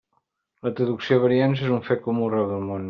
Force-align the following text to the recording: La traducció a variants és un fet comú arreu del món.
La 0.67 0.71
traducció 0.79 1.21
a 1.21 1.23
variants 1.27 1.63
és 1.67 1.71
un 1.77 1.87
fet 1.91 2.05
comú 2.09 2.31
arreu 2.31 2.53
del 2.55 2.69
món. 2.71 2.79